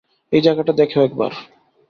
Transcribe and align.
এই 0.31 0.41
জায়গাটা 0.41 0.73
দেখো 0.73 0.97
একবার। 1.01 1.31